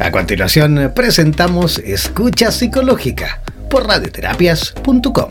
A 0.00 0.10
continuación 0.10 0.92
presentamos 0.94 1.78
Escucha 1.78 2.50
Psicológica 2.50 3.40
por 3.70 3.86
radioterapias.com. 3.86 5.28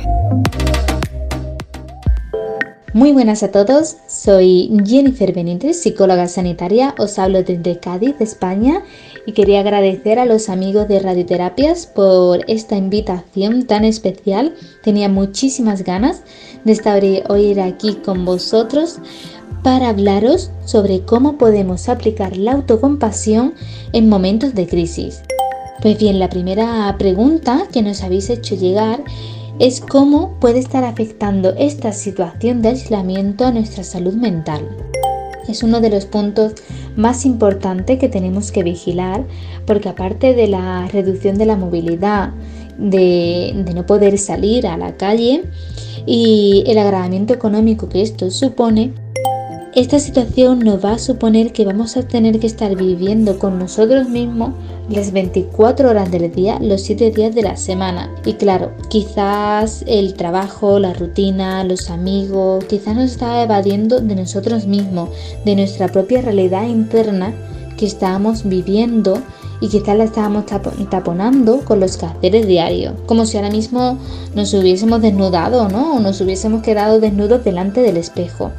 Muy 2.94 3.12
buenas 3.12 3.44
a 3.44 3.52
todos, 3.52 3.98
soy 4.08 4.72
Jennifer 4.86 5.34
Benítez, 5.34 5.82
psicóloga 5.82 6.28
sanitaria, 6.28 6.94
os 6.98 7.18
hablo 7.20 7.44
desde 7.44 7.80
Cádiz, 7.80 8.16
España, 8.20 8.84
y 9.26 9.34
quería 9.34 9.62
agradecer 9.62 10.20
a 10.20 10.26
los 10.26 10.48
amigos 10.48 10.88
de 10.88 11.00
Radioterapias 11.00 11.88
por 11.88 12.46
esta 12.48 12.76
invitación 12.78 13.66
tan 13.66 13.84
especial. 13.84 14.54
Tenía 14.84 15.10
muchísimas 15.10 15.84
ganas 15.84 16.22
de 16.64 16.72
estar 16.72 17.04
hoy 17.30 17.60
aquí 17.60 17.96
con 17.96 18.26
vosotros 18.26 19.00
para 19.64 19.90
hablaros 19.90 20.52
sobre 20.66 21.02
cómo 21.02 21.38
podemos 21.38 21.90
aplicar 21.90 22.38
la 22.38 22.54
autocompasión 22.54 23.54
en 23.94 24.10
momentos 24.10 24.54
de 24.54 24.68
crisis. 24.68 25.22
Pues 25.82 25.98
bien, 25.98 26.20
la 26.20 26.30
primera 26.30 26.96
pregunta 27.00 27.68
que 27.72 27.82
nos 27.82 28.04
habéis 28.04 28.30
hecho 28.30 28.56
llegar 28.56 29.04
es 29.60 29.82
cómo 29.82 30.40
puede 30.40 30.60
estar 30.60 30.84
afectando 30.84 31.54
esta 31.58 31.92
situación 31.92 32.62
de 32.62 32.70
aislamiento 32.70 33.46
a 33.46 33.52
nuestra 33.52 33.84
salud 33.84 34.14
mental. 34.14 34.68
Es 35.48 35.62
uno 35.64 35.82
de 35.82 35.90
los 35.90 36.06
puntos 36.06 36.54
más 36.96 37.26
importantes 37.26 38.00
que 38.00 38.10
tenemos 38.10 38.52
que 38.52 38.64
vigilar 38.64 39.26
porque 39.66 39.90
aparte 39.90 40.34
de 40.34 40.48
la 40.48 40.88
reducción 40.88 41.38
de 41.38 41.46
la 41.46 41.58
movilidad, 41.58 42.32
de, 42.78 43.54
no 43.74 43.86
poder 43.86 44.18
salir 44.18 44.68
a 44.68 44.78
la 44.78 44.96
calle 44.98 45.44
y 46.06 46.64
el 46.68 46.78
agravamiento 46.78 47.34
económico 47.34 47.90
que 47.90 48.02
esto 48.02 48.32
supone, 48.32 48.94
esta 49.76 49.98
situación 49.98 50.60
nos 50.60 50.86
va 50.86 50.94
a 50.94 51.00
suponer 51.00 51.52
que 51.52 51.66
vamos 51.66 51.98
a 51.98 52.04
tener 52.04 52.40
que 52.40 52.46
estar 52.46 52.76
viviendo 52.76 53.40
con 53.40 53.58
nosotros 53.58 54.08
mismos 54.08 54.52
las 54.88 55.12
24 55.12 55.90
horas 55.90 56.12
del 56.12 56.32
día, 56.32 56.60
los 56.62 56.82
7 56.82 57.10
días 57.10 57.34
de 57.34 57.42
la 57.42 57.58
semana. 57.58 58.14
Y 58.24 58.34
claro, 58.34 58.72
quizás 58.90 59.84
el 59.88 60.14
trabajo, 60.14 60.78
la 60.78 60.94
rutina, 60.94 61.64
los 61.64 61.90
amigos, 61.90 62.66
quizás 62.66 62.96
nos 62.96 63.12
está 63.12 63.42
evadiendo 63.42 64.00
de 64.00 64.16
nosotros 64.16 64.68
mismos, 64.68 65.10
de 65.44 65.56
nuestra 65.56 65.88
propia 65.88 66.22
realidad 66.22 66.68
interna 66.68 67.34
que 67.76 67.88
estábamos 67.88 68.48
viviendo 68.48 69.24
y 69.60 69.70
quizás 69.70 69.98
la 69.98 70.04
estábamos 70.04 70.46
taponando 70.92 71.62
con 71.66 71.80
los 71.80 71.98
quehaceres 71.98 72.46
diarios, 72.46 72.94
como 73.08 73.26
si 73.26 73.38
ahora 73.38 73.50
mismo 73.50 73.98
nos 74.36 74.54
hubiésemos 74.54 75.02
desnudado, 75.02 75.68
¿no? 75.70 75.96
O 75.96 76.00
nos 76.00 76.22
hubiésemos 76.22 76.62
quedado 76.62 77.00
desnudos 77.00 77.44
delante 77.44 77.82
del 77.82 77.98
espejo. 77.98 78.52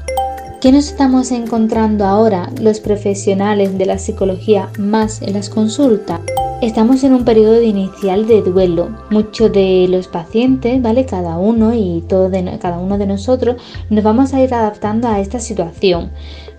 ¿Qué 0.65 0.73
nos 0.73 0.89
estamos 0.89 1.31
encontrando 1.31 2.07
ahora 2.07 2.49
los 2.59 2.81
profesionales 2.81 3.77
de 3.77 3.85
la 3.85 3.99
psicología 3.99 4.71
más 4.79 5.21
en 5.21 5.35
las 5.35 5.51
consultas? 5.51 6.21
Estamos 6.63 7.05
en 7.05 7.13
un 7.13 7.27
periodo 7.27 7.61
inicial 7.61 8.27
de 8.27 8.41
duelo. 8.41 8.89
Muchos 9.11 9.53
de 9.53 9.87
los 9.91 10.09
pacientes, 10.09 10.81
¿vale? 10.81 11.05
Cada 11.05 11.37
uno 11.37 11.75
y 11.75 12.03
todo 12.09 12.31
de, 12.31 12.59
cada 12.63 12.79
uno 12.79 12.97
de 12.97 13.07
nosotros 13.07 13.57
nos 13.91 14.03
vamos 14.03 14.33
a 14.33 14.41
ir 14.41 14.55
adaptando 14.55 15.07
a 15.07 15.21
esta 15.21 15.39
situación 15.39 16.11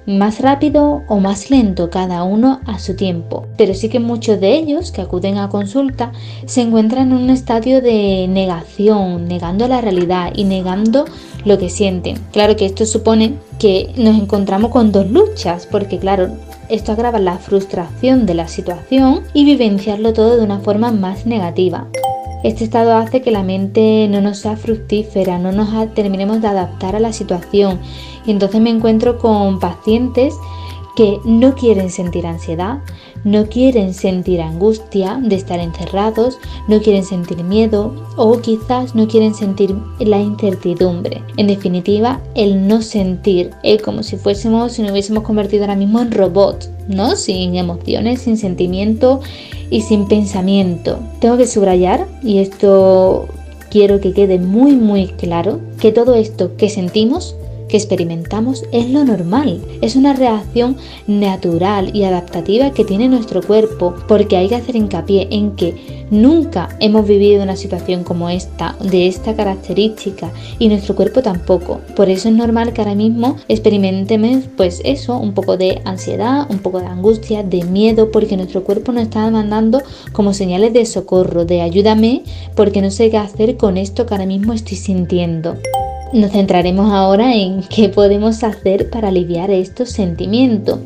más 0.06 0.40
rápido 0.40 1.04
o 1.08 1.20
más 1.20 1.50
lento, 1.50 1.90
cada 1.90 2.24
uno 2.24 2.62
a 2.66 2.80
su 2.80 2.96
tiempo. 2.96 3.46
Pero 3.58 3.74
sí 3.74 3.90
que 3.90 4.00
muchos 4.00 4.40
de 4.40 4.56
ellos 4.56 4.92
que 4.92 5.02
acuden 5.02 5.38
a 5.38 5.50
consulta 5.50 6.12
se 6.46 6.62
encuentran 6.62 7.12
en 7.12 7.18
un 7.18 7.30
estadio 7.30 7.82
de 7.82 8.28
negación, 8.30 9.28
negando 9.28 9.68
la 9.68 9.82
realidad 9.82 10.32
y 10.36 10.44
negando 10.44 11.06
lo 11.46 11.58
que 11.58 11.70
sienten. 11.70 12.18
Claro 12.32 12.56
que 12.56 12.66
esto 12.66 12.86
supone 12.86 13.36
que 13.60 13.92
nos 13.98 14.16
encontramos 14.16 14.72
con 14.72 14.92
dos 14.92 15.10
luchas, 15.10 15.68
porque 15.70 16.00
claro, 16.00 16.30
esto 16.70 16.92
agrava 16.92 17.20
la 17.20 17.38
frustración 17.38 18.26
de 18.26 18.34
la 18.34 18.48
situación 18.48 19.22
y 19.34 19.46
vivenciarlo 19.46 20.14
todo 20.14 20.38
de 20.38 20.44
una 20.44 20.60
forma 20.60 20.92
más 20.92 21.26
negativa. 21.26 21.88
Este 22.46 22.64
estado 22.64 22.96
hace 22.96 23.24
que 23.24 23.32
la 23.32 23.42
mente 23.42 24.08
no 24.08 24.22
nos 24.22 24.38
sea 24.38 24.56
fructífera, 24.56 25.40
no 25.40 25.52
nos 25.52 25.96
terminemos 25.96 26.44
de 26.44 26.48
adaptar 26.48 26.96
a 26.96 27.00
la 27.00 27.12
situación. 27.12 27.80
Y 28.24 28.30
entonces 28.30 28.62
me 28.62 28.70
encuentro 28.70 29.18
con 29.18 29.60
pacientes 29.60 30.36
que 30.96 31.18
no 31.26 31.56
quieren 31.56 31.90
sentir 31.90 32.28
ansiedad, 32.28 32.82
no 33.26 33.48
quieren 33.48 33.94
sentir 33.94 34.40
angustia 34.40 35.20
de 35.22 35.36
estar 35.36 35.60
encerrados, 35.60 36.38
no 36.70 36.80
quieren 36.80 37.04
sentir 37.04 37.44
miedo 37.44 37.94
o 38.16 38.40
quizás 38.40 38.96
no 38.96 39.08
quieren 39.08 39.34
sentir 39.34 39.76
la 40.00 40.22
incertidumbre. 40.22 41.22
En 41.36 41.48
definitiva, 41.48 42.22
el 42.36 42.68
no 42.68 42.82
sentir 42.82 43.52
es 43.64 43.82
como 43.82 44.04
si 44.04 44.16
fuésemos, 44.16 44.74
si 44.74 44.84
nos 44.84 44.92
hubiésemos 44.92 45.24
convertido 45.24 45.64
ahora 45.64 45.76
mismo 45.76 46.00
en 46.00 46.12
robots, 46.12 46.70
¿no? 46.88 47.16
Sin 47.16 47.56
emociones, 47.56 48.22
sin 48.22 48.38
sentimiento 48.38 49.20
y 49.72 49.82
sin 49.82 50.08
pensamiento. 50.08 51.00
Tengo 51.20 51.36
que 51.36 51.48
subrayar, 51.48 52.08
y 52.24 52.38
esto 52.38 53.28
quiero 53.72 54.00
que 54.00 54.14
quede 54.14 54.38
muy 54.38 54.74
muy 54.74 55.08
claro, 55.08 55.60
que 55.80 55.92
todo 55.92 56.14
esto 56.14 56.56
que 56.58 56.70
sentimos 56.70 57.36
que 57.68 57.78
experimentamos 57.78 58.64
es 58.72 58.90
lo 58.90 59.04
normal, 59.04 59.62
es 59.82 59.96
una 59.96 60.14
reacción 60.14 60.78
natural 61.08 61.96
y 61.96 62.04
adaptativa 62.04 62.72
que 62.72 62.86
tiene 62.86 63.08
nuestro 63.08 63.42
cuerpo, 63.42 63.94
porque 64.08 64.38
hay 64.38 64.50
que 64.50 64.56
hacer 64.56 64.76
hincapié 64.76 65.28
en 65.32 65.56
que 65.56 66.06
nunca 66.12 66.70
hemos 66.80 67.08
vivido 67.08 67.44
una 67.44 67.56
situación 67.56 68.04
como 68.04 68.30
esta, 68.30 68.76
de 68.80 69.08
esta 69.08 69.36
característica, 69.36 70.32
y 70.60 70.68
nuestro 70.68 70.96
cuerpo 70.96 71.22
tampoco. 71.22 71.82
Por 71.96 72.10
eso 72.10 72.30
es 72.30 72.36
normal 72.36 72.74
que 72.74 72.82
ahora 72.82 72.96
mismo 72.96 73.38
experimentemos 73.48 74.46
pues 74.56 74.82
eso, 74.84 75.18
un 75.18 75.34
poco 75.34 75.58
de 75.58 75.82
ansiedad, 75.86 76.48
un 76.50 76.60
poco 76.60 76.80
de 76.80 76.88
angustia, 76.88 77.44
de 77.44 77.64
miedo, 77.64 78.12
porque 78.12 78.38
nuestro 78.38 78.64
cuerpo 78.64 78.92
nos 78.92 79.04
está 79.04 79.30
mandando 79.30 79.82
como 80.12 80.34
señales 80.34 80.74
de 80.74 80.86
socorro, 80.86 81.46
de 81.46 81.62
ayúdame, 81.62 82.24
porque 82.56 82.82
no 82.82 82.92
sé 82.92 83.10
qué 83.10 83.18
hacer 83.18 83.58
con 83.58 83.78
esto 83.78 84.06
que 84.06 84.14
ahora 84.14 84.26
mismo 84.26 84.54
estoy 84.54 84.78
sintiendo. 84.78 85.56
Nos 86.14 86.32
centraremos 86.32 86.92
ahora 86.94 87.34
en 87.34 87.62
qué 87.64 87.90
podemos 87.90 88.44
hacer 88.44 88.90
para 88.90 89.10
aliviar 89.10 89.52
estos 89.52 89.90
sentimientos. 89.90 90.80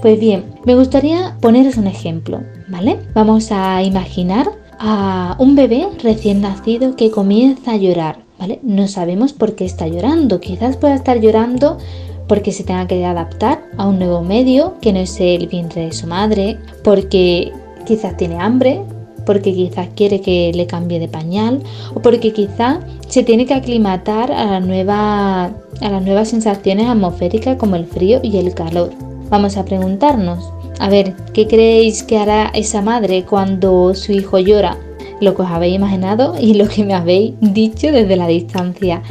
Pues 0.00 0.18
bien, 0.18 0.44
me 0.64 0.74
gustaría 0.74 1.36
poneros 1.40 1.76
un 1.76 1.86
ejemplo, 1.86 2.40
¿vale? 2.68 2.98
Vamos 3.14 3.52
a 3.52 3.82
imaginar 3.82 4.48
a 4.78 5.36
un 5.38 5.54
bebé 5.54 5.86
recién 6.02 6.40
nacido 6.40 6.96
que 6.96 7.10
comienza 7.10 7.72
a 7.72 7.76
llorar, 7.76 8.18
¿vale? 8.38 8.58
No 8.62 8.88
sabemos 8.88 9.32
por 9.32 9.54
qué 9.54 9.64
está 9.64 9.86
llorando, 9.86 10.40
quizás 10.40 10.76
pueda 10.76 10.94
estar 10.94 11.20
llorando 11.20 11.78
porque 12.26 12.52
se 12.52 12.64
tenga 12.64 12.86
que 12.86 13.04
adaptar 13.04 13.62
a 13.76 13.86
un 13.86 13.98
nuevo 13.98 14.22
medio 14.22 14.74
que 14.80 14.92
no 14.92 15.00
es 15.00 15.20
el 15.20 15.48
vientre 15.48 15.86
de 15.86 15.92
su 15.92 16.06
madre, 16.06 16.58
porque 16.82 17.52
quizás 17.84 18.16
tiene 18.16 18.36
hambre, 18.36 18.80
porque 19.24 19.52
quizás 19.52 19.88
quiere 19.94 20.20
que 20.20 20.52
le 20.54 20.66
cambie 20.66 20.98
de 20.98 21.08
pañal 21.08 21.62
o 21.94 22.00
porque 22.00 22.32
quizás 22.32 22.78
se 23.08 23.22
tiene 23.22 23.46
que 23.46 23.54
aclimatar 23.54 24.32
a, 24.32 24.56
a 24.56 24.60
las 24.60 26.02
nuevas 26.02 26.28
sensaciones 26.28 26.86
atmosféricas 26.86 27.56
como 27.56 27.76
el 27.76 27.86
frío 27.86 28.20
y 28.22 28.36
el 28.38 28.54
calor. 28.54 28.90
Vamos 29.30 29.56
a 29.56 29.64
preguntarnos, 29.64 30.52
a 30.78 30.88
ver, 30.88 31.14
¿qué 31.32 31.46
creéis 31.46 32.02
que 32.02 32.18
hará 32.18 32.50
esa 32.54 32.82
madre 32.82 33.24
cuando 33.24 33.94
su 33.94 34.12
hijo 34.12 34.38
llora? 34.38 34.76
Lo 35.20 35.34
que 35.34 35.42
os 35.42 35.48
habéis 35.48 35.76
imaginado 35.76 36.34
y 36.40 36.54
lo 36.54 36.68
que 36.68 36.84
me 36.84 36.94
habéis 36.94 37.34
dicho 37.40 37.92
desde 37.92 38.16
la 38.16 38.26
distancia. 38.26 39.02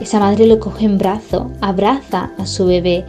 Esa 0.00 0.18
madre 0.18 0.46
lo 0.46 0.58
coge 0.58 0.86
en 0.86 0.98
brazo, 0.98 1.50
abraza 1.60 2.32
a 2.38 2.46
su 2.46 2.66
bebé, 2.66 3.04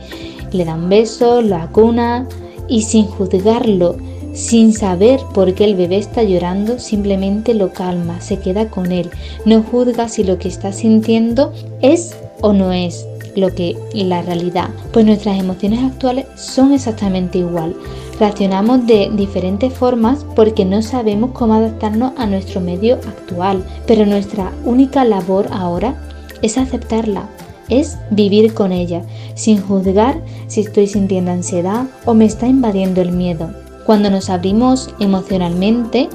le 0.51 0.65
da 0.65 0.75
un 0.75 0.89
beso, 0.89 1.41
lo 1.41 1.55
acuna 1.55 2.27
y 2.67 2.81
sin 2.81 3.05
juzgarlo, 3.05 3.95
sin 4.33 4.73
saber 4.73 5.19
por 5.33 5.53
qué 5.53 5.65
el 5.65 5.75
bebé 5.75 5.97
está 5.97 6.23
llorando, 6.23 6.79
simplemente 6.79 7.53
lo 7.53 7.71
calma, 7.71 8.19
se 8.21 8.39
queda 8.39 8.69
con 8.69 8.91
él, 8.91 9.09
no 9.45 9.63
juzga 9.63 10.09
si 10.09 10.23
lo 10.23 10.37
que 10.37 10.47
está 10.47 10.73
sintiendo 10.73 11.53
es 11.81 12.15
o 12.41 12.51
no 12.53 12.71
es 12.73 13.05
lo 13.35 13.53
que 13.53 13.75
la 13.93 14.21
realidad, 14.21 14.69
pues 14.91 15.05
nuestras 15.05 15.39
emociones 15.39 15.83
actuales 15.83 16.25
son 16.35 16.71
exactamente 16.73 17.39
igual. 17.39 17.75
Reaccionamos 18.19 18.85
de 18.85 19.09
diferentes 19.15 19.73
formas 19.73 20.25
porque 20.35 20.65
no 20.65 20.81
sabemos 20.81 21.31
cómo 21.33 21.55
adaptarnos 21.55 22.13
a 22.17 22.25
nuestro 22.25 22.61
medio 22.61 22.95
actual, 22.95 23.63
pero 23.87 24.05
nuestra 24.05 24.51
única 24.65 25.03
labor 25.03 25.47
ahora 25.51 25.95
es 26.41 26.57
aceptarla, 26.57 27.27
es 27.69 27.97
vivir 28.11 28.53
con 28.53 28.71
ella, 28.71 29.01
sin 29.35 29.61
juzgar 29.61 30.21
si 30.47 30.61
estoy 30.61 30.87
sintiendo 30.87 31.31
ansiedad 31.31 31.85
o 32.05 32.13
me 32.13 32.25
está 32.25 32.47
invadiendo 32.47 33.01
el 33.01 33.11
miedo. 33.11 33.62
Cuando 33.85 34.09
nos 34.09 34.29
abrimos 34.29 34.89
emocionalmente 34.99 36.09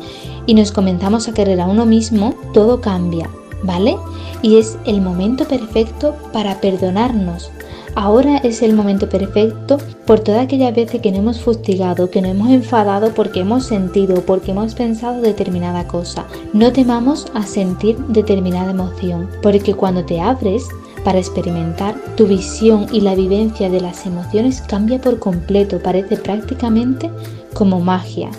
y 0.47 0.55
nos 0.55 0.73
comenzamos 0.73 1.29
a 1.29 1.35
querer 1.35 1.61
a 1.61 1.67
uno 1.67 1.85
mismo, 1.87 2.35
todo 2.55 2.81
cambia, 2.81 3.29
¿vale? 3.63 3.97
Y 4.43 4.57
es 4.57 4.79
el 4.87 5.01
momento 5.01 5.45
perfecto 5.45 6.15
para 6.33 6.61
perdonarnos. 6.61 7.51
Ahora 7.95 8.37
es 8.39 8.63
el 8.63 8.75
momento 8.75 9.09
perfecto 9.09 9.79
por 10.07 10.21
todas 10.21 10.45
aquellas 10.45 10.75
veces 10.75 11.01
que 11.01 11.11
nos 11.11 11.19
hemos 11.19 11.41
fustigado, 11.41 12.11
que 12.11 12.23
nos 12.23 12.31
hemos 12.31 12.51
enfadado 12.51 13.13
porque 13.13 13.41
hemos 13.41 13.67
sentido, 13.67 14.23
porque 14.25 14.53
hemos 14.53 14.75
pensado 14.75 15.21
determinada 15.21 15.87
cosa. 15.89 16.25
No 16.53 16.73
temamos 16.73 17.27
a 17.35 17.45
sentir 17.45 17.99
determinada 18.07 18.71
emoción, 18.71 19.29
porque 19.43 19.75
cuando 19.75 20.05
te 20.05 20.21
abres 20.21 20.69
para 21.05 21.19
experimentar, 21.19 21.97
tu 22.17 22.27
visión 22.27 22.87
y 22.93 23.01
la 23.01 23.15
vivencia 23.15 23.69
de 23.69 23.81
las 23.81 24.07
emociones 24.07 24.61
cambia 24.61 25.01
por 25.01 25.19
completo, 25.19 25.81
parece 25.83 26.17
prácticamente 26.17 27.11
como 27.55 27.81
magia. 27.81 28.31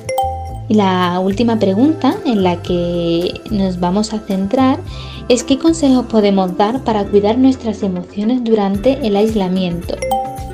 Y 0.67 0.75
la 0.75 1.19
última 1.19 1.57
pregunta 1.57 2.15
en 2.25 2.43
la 2.43 2.61
que 2.61 3.41
nos 3.49 3.79
vamos 3.79 4.13
a 4.13 4.19
centrar 4.19 4.79
es 5.27 5.43
qué 5.43 5.57
consejos 5.57 6.05
podemos 6.05 6.55
dar 6.57 6.83
para 6.83 7.05
cuidar 7.05 7.37
nuestras 7.37 7.81
emociones 7.83 8.43
durante 8.43 9.05
el 9.05 9.15
aislamiento. 9.15 9.95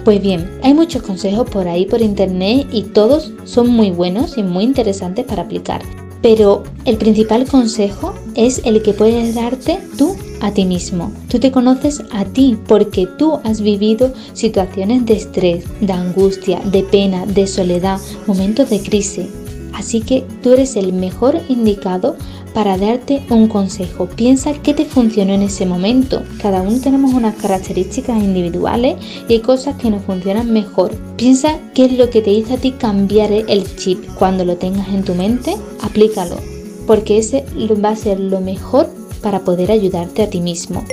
Pues 0.06 0.22
bien, 0.22 0.60
hay 0.64 0.74
muchos 0.74 1.02
consejos 1.02 1.50
por 1.50 1.68
ahí 1.68 1.86
por 1.86 2.02
internet 2.02 2.68
y 2.72 2.84
todos 2.84 3.34
son 3.44 3.70
muy 3.70 3.92
buenos 3.92 4.38
y 4.38 4.44
muy 4.44 4.64
interesantes 4.64 5.26
para 5.26 5.44
aplicar. 5.44 5.82
Pero 6.22 6.64
el 6.86 6.98
principal 6.98 7.48
consejo 7.48 8.14
es 8.36 8.62
el 8.66 8.82
que 8.84 8.94
puedes 8.94 9.36
darte 9.36 9.80
tú 9.98 10.16
a 10.42 10.52
ti 10.52 10.66
mismo. 10.66 11.12
Tú 11.30 11.40
te 11.40 11.52
conoces 11.52 12.04
a 12.12 12.26
ti 12.26 12.58
porque 12.68 13.08
tú 13.18 13.40
has 13.44 13.62
vivido 13.62 14.14
situaciones 14.34 15.06
de 15.06 15.14
estrés, 15.16 15.66
de 15.82 15.94
angustia, 15.94 16.60
de 16.60 16.84
pena, 16.84 17.26
de 17.26 17.48
soledad, 17.48 18.00
momentos 18.28 18.70
de 18.70 18.80
crisis. 18.82 19.28
Así 19.74 20.02
que 20.02 20.24
tú 20.42 20.54
eres 20.54 20.78
el 20.78 20.94
mejor 20.94 21.38
indicado 21.50 22.16
para 22.54 22.78
darte 22.78 23.22
un 23.30 23.50
consejo. 23.50 24.06
Piensa 24.06 24.54
qué 24.54 24.74
te 24.74 24.86
funcionó 24.86 25.34
en 25.34 25.42
ese 25.42 25.66
momento. 25.66 26.24
Cada 26.42 26.62
uno 26.62 26.80
tenemos 26.80 27.14
unas 27.14 27.36
características 27.36 28.24
individuales 28.24 28.96
y 29.28 29.34
hay 29.34 29.40
cosas 29.42 29.76
que 29.76 29.92
nos 29.92 30.04
funcionan 30.06 30.54
mejor. 30.54 30.96
Piensa 31.18 31.60
qué 31.74 31.86
es 31.86 31.98
lo 31.98 32.10
que 32.10 32.22
te 32.22 32.32
hizo 32.32 32.54
a 32.54 32.58
ti 32.58 32.72
cambiar 32.72 33.34
el 33.34 33.76
chip. 33.76 34.06
Cuando 34.18 34.46
lo 34.46 34.56
tengas 34.56 34.88
en 34.88 35.04
tu 35.04 35.14
mente, 35.14 35.58
aplícalo, 35.82 36.38
porque 36.88 37.18
ese 37.18 37.44
va 37.84 37.90
a 37.90 37.96
ser 37.98 38.22
lo 38.22 38.40
mejor 38.40 38.90
para 39.26 39.40
poder 39.40 39.72
ayudarte 39.72 40.22
a 40.22 40.30
ti 40.30 40.40
mismo. 40.40 40.86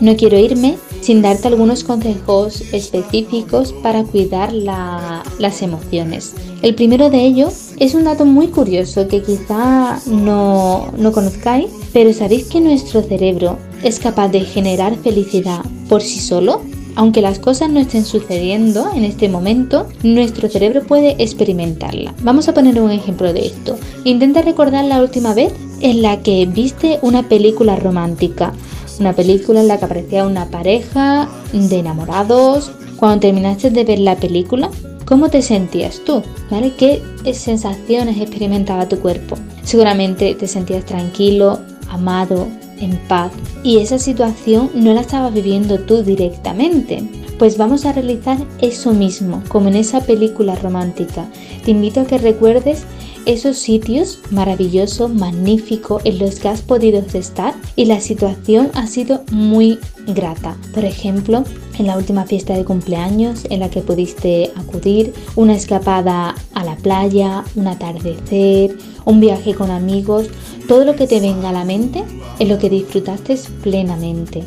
No 0.00 0.16
quiero 0.16 0.36
irme 0.36 0.78
sin 1.00 1.22
darte 1.22 1.46
algunos 1.46 1.84
consejos 1.84 2.60
específicos 2.72 3.72
para 3.72 4.02
cuidar 4.02 4.52
las 4.52 5.62
emociones. 5.62 6.34
El 6.62 6.74
primero 6.74 7.08
de 7.08 7.20
ellos 7.20 7.70
es 7.78 7.94
un 7.94 8.02
dato 8.02 8.24
muy 8.24 8.48
curioso 8.48 9.06
que 9.06 9.22
quizá 9.22 10.00
no, 10.06 10.90
no 10.98 11.12
conozcáis, 11.12 11.70
pero 11.92 12.12
¿sabéis 12.12 12.46
que 12.46 12.60
nuestro 12.60 13.00
cerebro 13.00 13.58
es 13.84 14.00
capaz 14.00 14.26
de 14.30 14.40
generar 14.40 14.96
felicidad 14.96 15.64
por 15.88 16.02
sí 16.02 16.18
solo? 16.18 16.62
Aunque 16.98 17.22
las 17.22 17.38
cosas 17.38 17.70
no 17.70 17.78
estén 17.78 18.04
sucediendo 18.04 18.90
en 18.92 19.04
este 19.04 19.28
momento, 19.28 19.86
nuestro 20.02 20.48
cerebro 20.48 20.82
puede 20.82 21.14
experimentarla. 21.22 22.12
Vamos 22.22 22.48
a 22.48 22.54
poner 22.54 22.80
un 22.82 22.90
ejemplo 22.90 23.32
de 23.32 23.46
esto. 23.46 23.78
Intenta 24.02 24.42
recordar 24.42 24.84
la 24.84 25.00
última 25.00 25.32
vez 25.32 25.52
en 25.80 26.02
la 26.02 26.22
que 26.22 26.44
viste 26.44 26.98
una 27.02 27.28
película 27.28 27.76
romántica 27.76 28.52
una 29.00 29.12
película 29.12 29.60
en 29.60 29.68
la 29.68 29.78
que 29.78 29.84
aparecía 29.84 30.26
una 30.26 30.46
pareja 30.46 31.28
de 31.52 31.78
enamorados. 31.78 32.72
Cuando 32.96 33.20
terminaste 33.20 33.70
de 33.70 33.84
ver 33.84 34.00
la 34.00 34.16
película, 34.16 34.70
¿cómo 35.04 35.28
te 35.28 35.42
sentías 35.42 36.00
tú? 36.04 36.22
¿Vale? 36.50 36.72
¿Qué 36.76 37.00
sensaciones 37.32 38.20
experimentaba 38.20 38.88
tu 38.88 38.98
cuerpo? 38.98 39.36
Seguramente 39.62 40.34
te 40.34 40.48
sentías 40.48 40.84
tranquilo, 40.84 41.60
amado, 41.88 42.48
en 42.80 42.96
paz. 43.08 43.32
Y 43.62 43.78
esa 43.78 43.98
situación 43.98 44.70
no 44.74 44.92
la 44.94 45.02
estabas 45.02 45.32
viviendo 45.32 45.78
tú 45.80 46.02
directamente. 46.02 47.02
Pues 47.38 47.56
vamos 47.56 47.84
a 47.84 47.92
realizar 47.92 48.38
eso 48.60 48.92
mismo, 48.92 49.42
como 49.48 49.68
en 49.68 49.76
esa 49.76 50.00
película 50.00 50.56
romántica. 50.56 51.26
Te 51.64 51.70
invito 51.70 52.00
a 52.00 52.04
que 52.04 52.18
recuerdes 52.18 52.84
esos 53.26 53.58
sitios 53.58 54.20
maravillosos, 54.30 55.12
magníficos 55.12 56.02
en 56.06 56.18
los 56.18 56.40
que 56.40 56.48
has 56.48 56.62
podido 56.62 57.04
estar 57.12 57.54
y 57.76 57.84
la 57.84 58.00
situación 58.00 58.70
ha 58.74 58.86
sido 58.86 59.22
muy 59.30 59.78
grata. 60.06 60.56
Por 60.72 60.84
ejemplo, 60.86 61.44
en 61.78 61.86
la 61.86 61.96
última 61.96 62.24
fiesta 62.24 62.56
de 62.56 62.64
cumpleaños 62.64 63.44
en 63.50 63.60
la 63.60 63.70
que 63.70 63.82
pudiste 63.82 64.50
acudir, 64.56 65.12
una 65.36 65.54
escapada 65.54 66.34
a 66.54 66.64
playa, 66.82 67.44
un 67.54 67.66
atardecer, 67.66 68.76
un 69.04 69.20
viaje 69.20 69.54
con 69.54 69.70
amigos, 69.70 70.26
todo 70.66 70.84
lo 70.84 70.96
que 70.96 71.06
te 71.06 71.20
venga 71.20 71.50
a 71.50 71.52
la 71.52 71.64
mente 71.64 72.04
es 72.38 72.48
lo 72.48 72.58
que 72.58 72.70
disfrutaste 72.70 73.38
plenamente. 73.62 74.44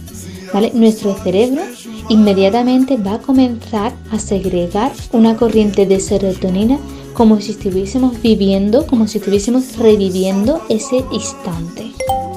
¿Vale? 0.53 0.71
Nuestro 0.73 1.15
cerebro 1.15 1.61
inmediatamente 2.09 2.97
va 2.97 3.13
a 3.15 3.19
comenzar 3.19 3.93
a 4.11 4.19
segregar 4.19 4.91
una 5.13 5.37
corriente 5.37 5.85
de 5.85 5.99
serotonina 5.99 6.77
como 7.13 7.39
si 7.39 7.51
estuviésemos 7.51 8.21
viviendo, 8.21 8.85
como 8.85 9.07
si 9.07 9.17
estuviésemos 9.19 9.77
reviviendo 9.77 10.61
ese 10.69 11.03
instante. 11.11 11.91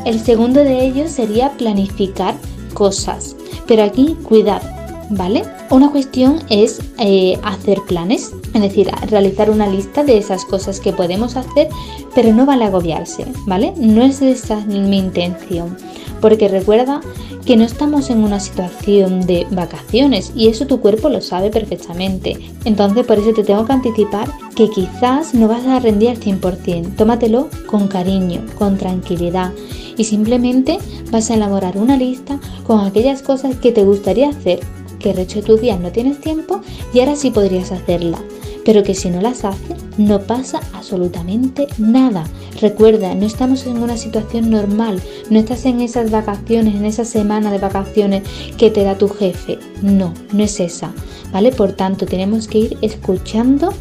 El 0.05 0.21
segundo 0.21 0.61
de 0.61 0.85
ellos 0.85 1.11
sería 1.11 1.53
planificar 1.53 2.37
cosas, 2.75 3.37
pero 3.67 3.83
aquí 3.83 4.17
cuidado, 4.23 4.69
¿vale? 5.11 5.45
Una 5.71 5.91
cuestión 5.91 6.41
es 6.51 6.81
eh, 6.99 7.39
hacer 7.43 7.81
planes, 7.89 8.33
es 8.55 8.63
decir, 8.63 8.89
realizar 9.09 9.51
una 9.51 9.67
lista 9.67 10.05
de 10.05 10.17
esas 10.17 10.45
cosas 10.45 10.81
que 10.81 10.93
podemos 10.93 11.37
hacer, 11.37 11.69
pero 12.15 12.33
no 12.33 12.47
vale 12.47 12.65
agobiarse, 12.65 13.27
¿vale? 13.47 13.75
No 13.77 14.03
es 14.03 14.23
esa 14.23 14.65
mi 14.65 14.97
intención, 14.97 15.77
porque 16.21 16.49
recuerda 16.49 17.01
que 17.45 17.57
no 17.57 17.65
estamos 17.65 18.09
en 18.09 18.25
una 18.25 18.41
situación 18.41 19.27
de 19.27 19.47
vacaciones 19.51 20.33
y 20.35 20.49
eso 20.49 20.67
tu 20.67 20.81
cuerpo 20.81 21.11
lo 21.11 21.21
sabe 21.21 21.51
perfectamente. 21.51 22.39
Entonces 22.65 23.05
por 23.05 23.19
eso 23.19 23.33
te 23.35 23.45
tengo 23.45 23.67
que 23.67 23.73
anticipar 23.73 24.31
que 24.55 24.71
quizás 24.71 25.35
no 25.35 25.49
vas 25.49 25.67
a 25.67 25.79
rendir 25.81 26.11
al 26.11 26.21
100%. 26.21 26.97
Tómatelo 26.97 27.49
con 27.67 27.89
cariño, 27.89 28.41
con 28.57 28.79
tranquilidad 28.79 29.53
y 29.97 30.05
simplemente 30.05 30.79
vas 31.11 31.31
a 31.31 31.35
elaborar 31.35 31.77
una 31.77 31.97
lista 31.97 32.41
con 32.67 32.81
aquellas 32.81 33.21
cosas 33.21 33.57
que 33.57 33.73
te 33.73 33.85
gustaría 33.85 34.31
hacer, 34.31 34.61
que 34.99 35.11
el 35.11 35.17
resto 35.17 35.35
de 35.35 35.43
tus 35.43 35.63
no 35.81 35.93
tienes 35.93 36.21
tiempo 36.21 36.63
y 36.95 37.01
ahora 37.01 37.17
sí 37.17 37.31
podrías 37.31 37.73
hacerla 37.73 38.19
pero 38.65 38.83
que 38.83 38.95
si 38.95 39.11
no 39.11 39.21
las 39.21 39.45
haces 39.45 39.77
no 39.99 40.21
pasa 40.23 40.61
absolutamente 40.73 41.67
nada. 41.79 42.25
Recuerda, 42.61 43.15
no 43.15 43.27
estamos 43.27 43.67
en 43.67 43.79
una 43.79 43.97
situación 43.97 44.51
normal, 44.51 45.01
no 45.31 45.39
estás 45.39 45.65
en 45.67 45.81
esas 45.81 46.11
vacaciones, 46.11 46.75
en 46.75 46.85
esa 46.85 47.05
semana 47.05 47.51
de 47.51 47.59
vacaciones 47.59 48.23
que 48.57 48.71
te 48.71 48.85
da 48.85 48.97
tu 48.97 49.09
jefe. 49.09 49.59
No, 49.83 50.15
no 50.33 50.43
es 50.43 50.61
esa, 50.61 50.93
¿vale? 51.33 51.53
Por 51.53 51.73
tanto, 51.73 52.07
tenemos 52.07 52.49
que 52.49 52.59
ir 52.59 52.79
escuchando 52.81 53.73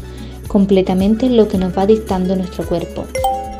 completamente 0.48 1.28
lo 1.28 1.48
que 1.48 1.58
nos 1.58 1.76
va 1.76 1.86
dictando 1.86 2.36
nuestro 2.36 2.66
cuerpo. 2.66 3.04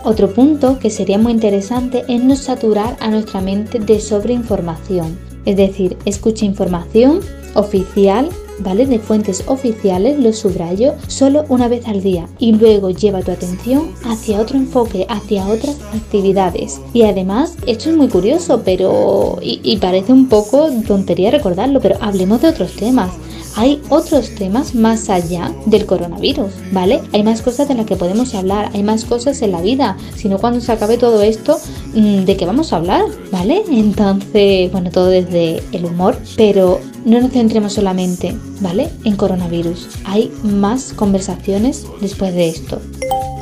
Otro 0.04 0.34
punto 0.34 0.78
que 0.78 0.90
sería 0.90 1.16
muy 1.16 1.32
interesante 1.32 2.04
es 2.08 2.22
no 2.22 2.36
saturar 2.36 2.96
a 3.00 3.08
nuestra 3.08 3.40
mente 3.40 3.78
de 3.78 4.00
sobreinformación. 4.00 5.18
Es 5.46 5.56
decir, 5.56 5.96
escucha 6.04 6.44
información 6.44 7.20
oficial 7.54 8.28
¿vale? 8.60 8.86
De 8.86 8.98
fuentes 8.98 9.44
oficiales, 9.46 10.18
lo 10.18 10.32
subrayo, 10.32 10.94
solo 11.06 11.44
una 11.48 11.68
vez 11.68 11.86
al 11.86 12.02
día 12.02 12.28
y 12.38 12.52
luego 12.52 12.90
lleva 12.90 13.22
tu 13.22 13.30
atención 13.30 13.90
hacia 14.04 14.40
otro 14.40 14.56
enfoque, 14.56 15.06
hacia 15.08 15.46
otras 15.46 15.76
actividades. 15.94 16.80
Y 16.92 17.02
además, 17.02 17.56
esto 17.66 17.90
es 17.90 17.96
muy 17.96 18.08
curioso, 18.08 18.62
pero 18.64 19.38
y, 19.42 19.76
parece 19.78 20.12
un 20.12 20.28
poco 20.28 20.68
tontería 20.86 21.30
recordarlo, 21.30 21.80
pero 21.80 21.96
hablemos 22.00 22.40
de 22.40 22.48
otros 22.48 22.72
temas 22.72 23.10
hay 23.56 23.80
otros 23.88 24.34
temas 24.34 24.74
más 24.74 25.08
allá 25.08 25.52
del 25.66 25.86
coronavirus, 25.86 26.52
¿vale? 26.72 27.02
Hay 27.12 27.22
más 27.22 27.40
cosas 27.40 27.68
de 27.68 27.74
las 27.74 27.86
que 27.86 27.96
podemos 27.96 28.34
hablar, 28.34 28.70
hay 28.74 28.82
más 28.82 29.04
cosas 29.04 29.40
en 29.42 29.52
la 29.52 29.60
vida, 29.60 29.96
sino 30.16 30.38
cuando 30.38 30.60
se 30.60 30.72
acabe 30.72 30.98
todo 30.98 31.22
esto, 31.22 31.58
mm, 31.94 32.24
¿de 32.24 32.36
qué 32.36 32.46
vamos 32.46 32.72
a 32.72 32.76
hablar? 32.76 33.04
¿Vale? 33.30 33.62
Entonces, 33.70 34.72
bueno, 34.72 34.90
todo 34.90 35.06
desde 35.06 35.62
el 35.72 35.84
humor, 35.84 36.18
pero 36.36 36.80
no 37.04 37.20
nos 37.20 37.32
centremos 37.32 37.74
solamente, 37.74 38.34
¿vale? 38.60 38.90
En 39.04 39.16
coronavirus. 39.16 39.88
Hay 40.04 40.32
más 40.42 40.92
conversaciones 40.92 41.86
después 42.00 42.34
de 42.34 42.48
esto. 42.48 42.80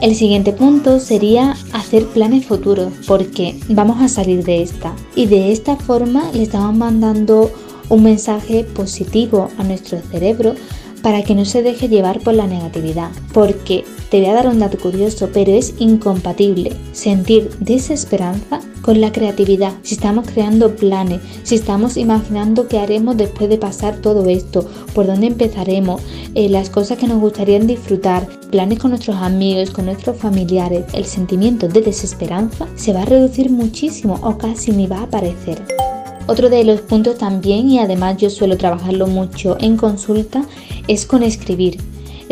El 0.00 0.16
siguiente 0.16 0.52
punto 0.52 0.99
sería 0.99 1.57
hacer 1.73 2.07
planes 2.07 2.47
futuros, 2.47 2.92
porque 3.07 3.61
vamos 3.69 4.02
a 4.02 4.09
salir 4.09 4.45
de 4.45 4.62
esta. 4.62 4.95
Y 5.14 5.26
de 5.26 5.52
esta 5.52 5.76
forma 5.76 6.31
le 6.33 6.42
estamos 6.42 6.75
mandando 6.76 7.52
un 7.88 8.02
mensaje 8.02 8.64
positivo 8.64 9.49
a 9.59 9.64
nuestro 9.64 10.00
cerebro 10.11 10.54
para 11.02 11.23
que 11.23 11.35
no 11.35 11.45
se 11.45 11.62
deje 11.62 11.88
llevar 11.88 12.21
por 12.21 12.35
la 12.35 12.47
negatividad, 12.47 13.11
porque 13.33 13.85
te 14.12 14.21
voy 14.21 14.28
a 14.28 14.35
dar 14.35 14.47
un 14.47 14.59
dato 14.59 14.76
curioso, 14.76 15.31
pero 15.33 15.52
es 15.52 15.73
incompatible 15.78 16.76
sentir 16.92 17.49
desesperanza 17.61 18.61
con 18.83 19.00
la 19.00 19.11
creatividad. 19.11 19.73
Si 19.85 19.95
estamos 19.95 20.26
creando 20.31 20.76
planes, 20.76 21.23
si 21.45 21.54
estamos 21.54 21.97
imaginando 21.97 22.69
qué 22.69 22.78
haremos 22.78 23.16
después 23.16 23.49
de 23.49 23.57
pasar 23.57 23.97
todo 24.02 24.28
esto, 24.28 24.69
por 24.95 25.07
dónde 25.07 25.28
empezaremos, 25.28 26.02
eh, 26.35 26.50
las 26.50 26.69
cosas 26.69 26.99
que 26.99 27.09
nos 27.09 27.23
gustaría 27.23 27.59
disfrutar, 27.59 28.28
planes 28.50 28.81
con 28.81 28.90
nuestros 28.90 29.16
amigos, 29.16 29.71
con 29.71 29.87
nuestros 29.87 30.19
familiares, 30.19 30.85
el 30.92 31.07
sentimiento 31.07 31.66
de 31.66 31.81
desesperanza 31.81 32.69
se 32.75 32.92
va 32.92 33.00
a 33.02 33.07
reducir 33.07 33.49
muchísimo 33.49 34.21
o 34.23 34.37
casi 34.37 34.73
ni 34.73 34.87
va 34.87 34.99
a 34.99 35.04
aparecer. 35.04 35.64
Otro 36.26 36.50
de 36.50 36.64
los 36.64 36.83
puntos 36.83 37.16
también, 37.16 37.71
y 37.71 37.78
además 37.78 38.19
yo 38.19 38.28
suelo 38.28 38.59
trabajarlo 38.59 39.07
mucho 39.07 39.57
en 39.59 39.78
consulta, 39.78 40.45
es 40.87 41.07
con 41.07 41.23
escribir. 41.23 41.78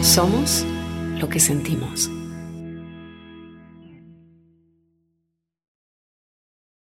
somos 0.01 0.65
lo 1.17 1.27
que 1.27 1.41
sentimos. 1.41 2.09